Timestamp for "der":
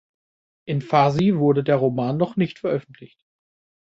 1.63-1.75